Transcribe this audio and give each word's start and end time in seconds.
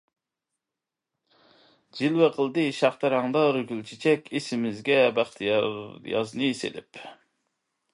جىلۋە 1.99 2.31
قىلدى 2.39 2.65
شاختا 2.79 3.13
رەڭدار 3.17 3.61
گۈل-چېچەك، 3.75 4.35
ئېسىمىزگە 4.39 5.01
بەختىيار 5.21 5.73
يازنى 6.19 6.53
سېلىپ. 6.65 7.05